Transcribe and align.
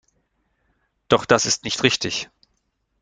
Doch 1.09 1.25
das 1.25 1.45
ist 1.45 1.63
nicht 1.63 1.83
richtig. 1.83 2.31